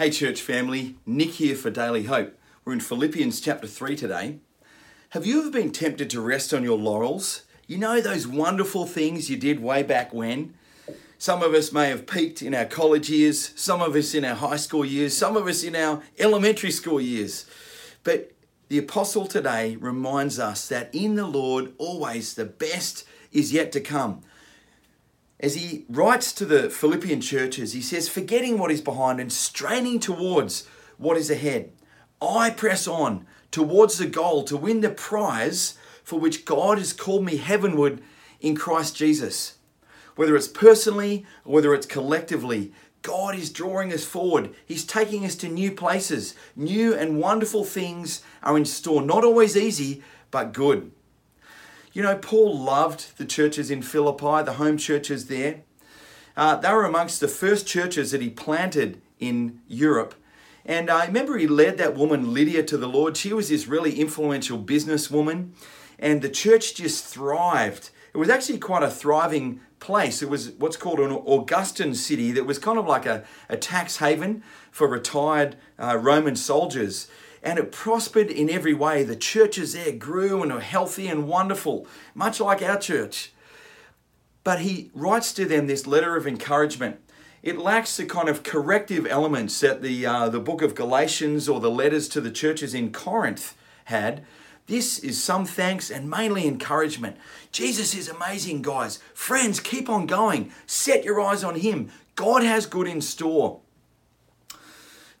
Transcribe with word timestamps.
Hey, 0.00 0.08
church 0.08 0.40
family, 0.40 0.96
Nic 1.04 1.32
here 1.32 1.54
for 1.54 1.68
Daily 1.68 2.04
Hope. 2.04 2.34
We're 2.64 2.72
in 2.72 2.80
Philippians 2.80 3.38
chapter 3.38 3.66
3 3.66 3.96
today. 3.96 4.38
Have 5.10 5.26
you 5.26 5.40
ever 5.40 5.50
been 5.50 5.72
tempted 5.72 6.08
to 6.08 6.22
rest 6.22 6.54
on 6.54 6.64
your 6.64 6.78
laurels? 6.78 7.42
You 7.66 7.76
know 7.76 8.00
those 8.00 8.26
wonderful 8.26 8.86
things 8.86 9.28
you 9.28 9.36
did 9.36 9.60
way 9.60 9.82
back 9.82 10.14
when? 10.14 10.54
Some 11.18 11.42
of 11.42 11.52
us 11.52 11.70
may 11.70 11.90
have 11.90 12.06
peaked 12.06 12.40
in 12.40 12.54
our 12.54 12.64
college 12.64 13.10
years, 13.10 13.52
some 13.60 13.82
of 13.82 13.94
us 13.94 14.14
in 14.14 14.24
our 14.24 14.36
high 14.36 14.56
school 14.56 14.86
years, 14.86 15.14
some 15.14 15.36
of 15.36 15.46
us 15.46 15.62
in 15.62 15.76
our 15.76 16.02
elementary 16.18 16.70
school 16.70 16.98
years. 16.98 17.44
But 18.02 18.32
the 18.70 18.78
apostle 18.78 19.26
today 19.26 19.76
reminds 19.76 20.38
us 20.38 20.66
that 20.68 20.88
in 20.94 21.16
the 21.16 21.26
Lord, 21.26 21.74
always 21.76 22.32
the 22.32 22.46
best 22.46 23.04
is 23.32 23.52
yet 23.52 23.70
to 23.72 23.82
come 23.82 24.22
as 25.40 25.54
he 25.54 25.86
writes 25.88 26.32
to 26.34 26.44
the 26.44 26.68
Philippian 26.68 27.20
churches, 27.20 27.72
he 27.72 27.80
says, 27.80 28.08
forgetting 28.08 28.58
what 28.58 28.70
is 28.70 28.82
behind 28.82 29.20
and 29.20 29.32
straining 29.32 29.98
towards 29.98 30.66
what 30.98 31.16
is 31.16 31.30
ahead, 31.30 31.72
I 32.20 32.50
press 32.50 32.86
on 32.86 33.26
towards 33.50 33.96
the 33.96 34.06
goal 34.06 34.44
to 34.44 34.56
win 34.56 34.82
the 34.82 34.90
prize 34.90 35.78
for 36.04 36.20
which 36.20 36.44
God 36.44 36.78
has 36.78 36.92
called 36.92 37.24
me 37.24 37.36
heavenward 37.36 38.02
in 38.40 38.54
Christ 38.54 38.96
Jesus. 38.96 39.56
Whether 40.14 40.36
it's 40.36 40.48
personally 40.48 41.24
or 41.44 41.54
whether 41.54 41.72
it's 41.72 41.86
collectively, 41.86 42.72
God 43.00 43.34
is 43.34 43.50
drawing 43.50 43.92
us 43.94 44.04
forward. 44.04 44.54
He's 44.66 44.84
taking 44.84 45.24
us 45.24 45.34
to 45.36 45.48
new 45.48 45.72
places. 45.72 46.34
New 46.54 46.94
and 46.94 47.18
wonderful 47.18 47.64
things 47.64 48.22
are 48.42 48.58
in 48.58 48.66
store. 48.66 49.00
Not 49.00 49.24
always 49.24 49.56
easy, 49.56 50.02
but 50.30 50.52
good. 50.52 50.92
You 51.92 52.02
know, 52.02 52.16
Paul 52.16 52.56
loved 52.56 53.18
the 53.18 53.24
churches 53.24 53.68
in 53.68 53.82
Philippi, 53.82 54.44
the 54.44 54.54
home 54.54 54.76
churches 54.76 55.26
there. 55.26 55.62
Uh, 56.36 56.54
they 56.56 56.72
were 56.72 56.84
amongst 56.84 57.18
the 57.18 57.26
first 57.26 57.66
churches 57.66 58.12
that 58.12 58.22
he 58.22 58.30
planted 58.30 59.02
in 59.18 59.60
Europe. 59.66 60.14
And 60.64 60.88
I 60.88 61.06
remember 61.06 61.36
he 61.36 61.48
led 61.48 61.78
that 61.78 61.96
woman, 61.96 62.32
Lydia, 62.32 62.62
to 62.62 62.76
the 62.76 62.86
Lord. 62.86 63.16
She 63.16 63.32
was 63.32 63.48
this 63.48 63.66
really 63.66 63.98
influential 63.98 64.56
businesswoman, 64.56 65.50
and 65.98 66.22
the 66.22 66.28
church 66.28 66.74
just 66.76 67.04
thrived. 67.04 67.90
It 68.14 68.18
was 68.18 68.28
actually 68.28 68.58
quite 68.58 68.84
a 68.84 68.90
thriving 68.90 69.60
place. 69.80 70.22
It 70.22 70.28
was 70.28 70.52
what's 70.52 70.76
called 70.76 71.00
an 71.00 71.10
Augustan 71.10 71.96
city 71.96 72.30
that 72.32 72.46
was 72.46 72.58
kind 72.58 72.78
of 72.78 72.86
like 72.86 73.06
a, 73.06 73.24
a 73.48 73.56
tax 73.56 73.96
haven 73.96 74.44
for 74.70 74.86
retired 74.86 75.56
uh, 75.76 75.96
Roman 75.96 76.36
soldiers 76.36 77.08
and 77.42 77.58
it 77.58 77.72
prospered 77.72 78.30
in 78.30 78.50
every 78.50 78.74
way. 78.74 79.02
The 79.02 79.16
churches 79.16 79.72
there 79.72 79.92
grew 79.92 80.42
and 80.42 80.52
were 80.52 80.60
healthy 80.60 81.08
and 81.08 81.28
wonderful, 81.28 81.86
much 82.14 82.40
like 82.40 82.62
our 82.62 82.78
church. 82.78 83.32
But 84.44 84.60
he 84.60 84.90
writes 84.94 85.32
to 85.34 85.44
them 85.44 85.66
this 85.66 85.86
letter 85.86 86.16
of 86.16 86.26
encouragement. 86.26 87.00
It 87.42 87.58
lacks 87.58 87.96
the 87.96 88.04
kind 88.04 88.28
of 88.28 88.42
corrective 88.42 89.06
elements 89.06 89.60
that 89.60 89.80
the, 89.80 90.04
uh, 90.04 90.28
the 90.28 90.40
book 90.40 90.60
of 90.60 90.74
Galatians 90.74 91.48
or 91.48 91.60
the 91.60 91.70
letters 91.70 92.08
to 92.10 92.20
the 92.20 92.30
churches 92.30 92.74
in 92.74 92.92
Corinth 92.92 93.56
had. 93.84 94.24
This 94.66 94.98
is 94.98 95.22
some 95.22 95.46
thanks 95.46 95.90
and 95.90 96.08
mainly 96.08 96.46
encouragement. 96.46 97.16
Jesus 97.50 97.94
is 97.94 98.08
amazing, 98.08 98.62
guys. 98.62 98.98
Friends, 99.14 99.58
keep 99.58 99.88
on 99.88 100.06
going. 100.06 100.52
Set 100.66 101.02
your 101.02 101.20
eyes 101.20 101.42
on 101.42 101.56
Him. 101.56 101.90
God 102.14 102.42
has 102.42 102.66
good 102.66 102.86
in 102.86 103.00
store. 103.00 103.60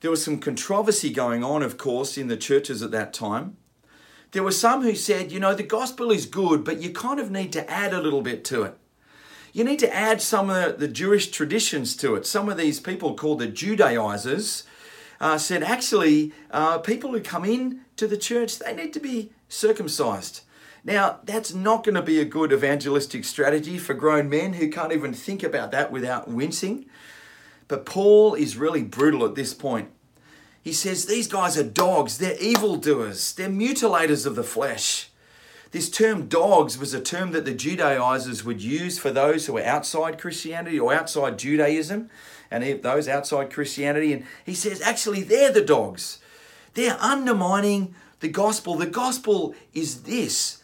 There 0.00 0.10
was 0.10 0.24
some 0.24 0.38
controversy 0.38 1.10
going 1.10 1.44
on, 1.44 1.62
of 1.62 1.76
course, 1.76 2.16
in 2.16 2.28
the 2.28 2.36
churches 2.36 2.82
at 2.82 2.90
that 2.92 3.12
time. 3.12 3.56
There 4.32 4.42
were 4.42 4.52
some 4.52 4.82
who 4.82 4.94
said, 4.94 5.32
you 5.32 5.40
know, 5.40 5.54
the 5.54 5.62
gospel 5.62 6.10
is 6.10 6.24
good, 6.24 6.64
but 6.64 6.80
you 6.80 6.90
kind 6.90 7.20
of 7.20 7.30
need 7.30 7.52
to 7.52 7.68
add 7.70 7.92
a 7.92 8.00
little 8.00 8.22
bit 8.22 8.44
to 8.46 8.62
it. 8.62 8.76
You 9.52 9.64
need 9.64 9.80
to 9.80 9.92
add 9.92 10.22
some 10.22 10.48
of 10.48 10.78
the, 10.78 10.88
Jewish 10.88 11.30
traditions 11.30 11.96
to 11.96 12.14
it. 12.14 12.24
Some 12.24 12.48
of 12.48 12.56
these 12.56 12.78
people 12.78 13.14
called 13.14 13.40
the 13.40 13.48
Judaizers 13.48 14.62
uh, 15.20 15.36
said, 15.36 15.62
actually, 15.64 16.32
uh, 16.50 16.78
people 16.78 17.10
who 17.10 17.20
come 17.20 17.44
in 17.44 17.80
to 17.96 18.06
the 18.06 18.16
church, 18.16 18.58
they 18.58 18.74
need 18.74 18.92
to 18.94 19.00
be 19.00 19.32
circumcised. 19.48 20.42
Now, 20.84 21.18
that's 21.24 21.52
not 21.52 21.84
going 21.84 21.96
to 21.96 22.02
be 22.02 22.20
a 22.20 22.24
good 22.24 22.52
evangelistic 22.52 23.24
strategy 23.24 23.76
for 23.76 23.92
grown 23.92 24.30
men 24.30 24.54
who 24.54 24.70
can't 24.70 24.92
even 24.92 25.12
think 25.12 25.42
about 25.42 25.72
that 25.72 25.92
without 25.92 26.28
wincing. 26.28 26.86
But 27.70 27.86
Paul 27.86 28.34
is 28.34 28.56
really 28.56 28.82
brutal 28.82 29.24
at 29.24 29.36
this 29.36 29.54
point. 29.54 29.90
He 30.60 30.72
says, 30.72 31.06
These 31.06 31.28
guys 31.28 31.56
are 31.56 31.62
dogs, 31.62 32.18
they're 32.18 32.36
evildoers, 32.42 33.32
they're 33.32 33.48
mutilators 33.48 34.26
of 34.26 34.34
the 34.34 34.42
flesh. 34.42 35.08
This 35.70 35.88
term 35.88 36.26
dogs 36.26 36.76
was 36.76 36.92
a 36.94 37.00
term 37.00 37.30
that 37.30 37.44
the 37.44 37.54
Judaizers 37.54 38.42
would 38.42 38.60
use 38.60 38.98
for 38.98 39.12
those 39.12 39.46
who 39.46 39.52
were 39.52 39.62
outside 39.62 40.20
Christianity 40.20 40.80
or 40.80 40.92
outside 40.92 41.38
Judaism 41.38 42.10
and 42.50 42.82
those 42.82 43.06
outside 43.06 43.52
Christianity. 43.52 44.14
And 44.14 44.24
he 44.44 44.54
says, 44.54 44.82
actually, 44.82 45.22
they're 45.22 45.52
the 45.52 45.64
dogs. 45.64 46.18
They're 46.74 46.98
undermining 47.00 47.94
the 48.18 48.30
gospel. 48.30 48.74
The 48.74 48.86
gospel 48.86 49.54
is 49.72 50.02
this 50.02 50.59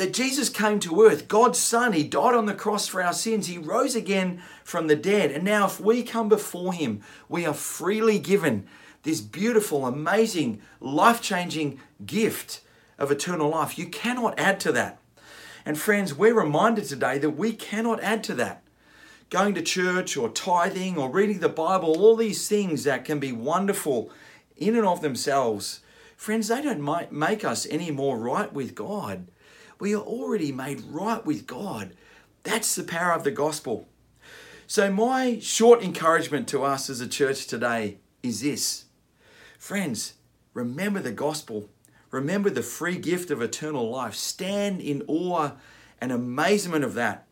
that 0.00 0.14
Jesus 0.14 0.48
came 0.48 0.80
to 0.80 1.02
earth, 1.02 1.28
God's 1.28 1.58
Son. 1.58 1.92
He 1.92 2.04
died 2.04 2.34
on 2.34 2.46
the 2.46 2.54
cross 2.54 2.88
for 2.88 3.02
our 3.02 3.12
sins. 3.12 3.48
He 3.48 3.58
rose 3.58 3.94
again 3.94 4.40
from 4.64 4.86
the 4.86 4.96
dead. 4.96 5.30
And 5.30 5.44
now, 5.44 5.66
if 5.66 5.78
we 5.78 6.02
come 6.02 6.30
before 6.30 6.72
Him, 6.72 7.02
we 7.28 7.44
are 7.44 7.52
freely 7.52 8.18
given 8.18 8.66
this 9.02 9.20
beautiful, 9.20 9.84
amazing, 9.84 10.62
life 10.80 11.20
changing 11.20 11.80
gift 12.06 12.62
of 12.98 13.10
eternal 13.10 13.50
life. 13.50 13.78
You 13.78 13.88
cannot 13.88 14.38
add 14.38 14.58
to 14.60 14.72
that. 14.72 14.98
And 15.66 15.78
friends, 15.78 16.14
we're 16.14 16.32
reminded 16.32 16.86
today 16.86 17.18
that 17.18 17.36
we 17.36 17.52
cannot 17.52 18.02
add 18.02 18.24
to 18.24 18.34
that. 18.36 18.62
Going 19.28 19.52
to 19.52 19.60
church 19.60 20.16
or 20.16 20.30
tithing 20.30 20.96
or 20.96 21.10
reading 21.10 21.40
the 21.40 21.50
Bible, 21.50 22.00
all 22.00 22.16
these 22.16 22.48
things 22.48 22.84
that 22.84 23.04
can 23.04 23.18
be 23.18 23.32
wonderful 23.32 24.10
in 24.56 24.76
and 24.76 24.86
of 24.86 25.02
themselves, 25.02 25.80
friends, 26.16 26.48
they 26.48 26.62
don't 26.62 27.12
make 27.12 27.44
us 27.44 27.66
any 27.68 27.90
more 27.90 28.16
right 28.16 28.50
with 28.50 28.74
God 28.74 29.26
we 29.80 29.94
are 29.94 30.02
already 30.02 30.52
made 30.52 30.82
right 30.82 31.24
with 31.24 31.46
God. 31.46 31.94
That's 32.42 32.74
the 32.74 32.84
power 32.84 33.12
of 33.12 33.24
the 33.24 33.30
gospel. 33.30 33.88
So, 34.66 34.92
my 34.92 35.38
short 35.40 35.82
encouragement 35.82 36.46
to 36.48 36.62
us 36.62 36.88
as 36.88 37.00
a 37.00 37.08
church 37.08 37.46
today 37.46 37.96
is 38.22 38.42
this 38.42 38.84
Friends, 39.58 40.14
remember 40.54 41.00
the 41.00 41.12
gospel. 41.12 41.68
Remember 42.10 42.50
the 42.50 42.62
free 42.62 42.98
gift 42.98 43.30
of 43.30 43.40
eternal 43.40 43.88
life. 43.88 44.14
Stand 44.14 44.80
in 44.80 45.02
awe 45.06 45.52
and 46.00 46.12
amazement 46.12 46.84
of 46.84 46.94
that. 46.94 47.26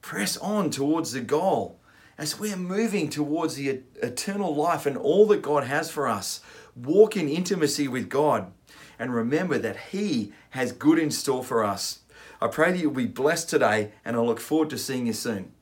Press 0.00 0.36
on 0.36 0.70
towards 0.70 1.12
the 1.12 1.20
goal 1.20 1.80
as 2.18 2.38
we're 2.38 2.56
moving 2.56 3.10
towards 3.10 3.56
the 3.56 3.82
eternal 4.02 4.54
life 4.54 4.86
and 4.86 4.96
all 4.96 5.26
that 5.26 5.42
God 5.42 5.64
has 5.64 5.90
for 5.90 6.06
us. 6.06 6.40
Walk 6.76 7.16
in 7.16 7.28
intimacy 7.28 7.88
with 7.88 8.08
God 8.08 8.52
and 8.98 9.14
remember 9.14 9.58
that 9.58 9.76
He 9.90 10.32
has 10.50 10.72
good 10.72 10.98
in 10.98 11.10
store 11.10 11.44
for 11.44 11.64
us. 11.64 12.00
I 12.40 12.48
pray 12.48 12.72
that 12.72 12.78
you'll 12.78 12.92
be 12.92 13.06
blessed 13.06 13.48
today, 13.48 13.92
and 14.04 14.16
I 14.16 14.20
look 14.20 14.40
forward 14.40 14.70
to 14.70 14.78
seeing 14.78 15.06
you 15.06 15.12
soon. 15.12 15.52